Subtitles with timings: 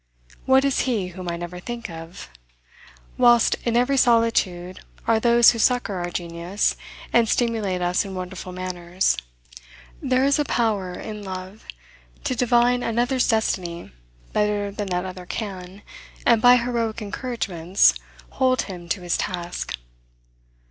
[0.47, 2.27] What is he whom I never think of?
[3.19, 6.75] whilst in every solitude are those who succor our genius,
[7.13, 9.15] and stimulate us in wonderful manners.
[10.01, 11.65] There is a power in love
[12.23, 13.91] to divine another's destiny
[14.33, 15.83] better than that other can,
[16.25, 17.93] and by heroic encouragements,
[18.31, 19.77] hold him to his task.